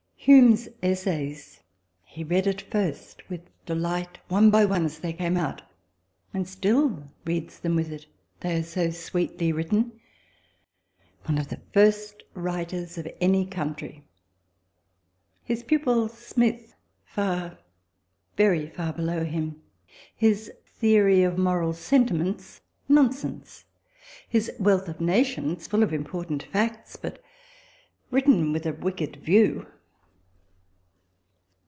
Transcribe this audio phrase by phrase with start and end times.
[0.23, 1.61] Hume's essays
[2.05, 5.63] he read at first with delight, one by one, as they came out
[6.31, 8.05] and still reads them with it,
[8.41, 9.99] they are so sweetly written.
[11.25, 14.03] One of the first writers of any country!
[15.43, 17.57] His pupil 94 RECOLLECTIONS OF THE Smith * far,
[18.37, 19.59] very far below him
[20.15, 23.65] his theory of Moral Sentiments nonsense
[24.29, 27.23] his" Wealth of Nations" full of important facts, but
[28.11, 29.65] written with a wicked view.